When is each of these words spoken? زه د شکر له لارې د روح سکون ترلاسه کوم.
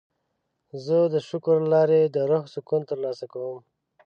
زه 0.85 0.97
د 1.13 1.15
شکر 1.29 1.55
له 1.61 1.67
لارې 1.73 2.01
د 2.05 2.17
روح 2.29 2.43
سکون 2.53 2.81
ترلاسه 2.91 3.25
کوم. 3.33 3.59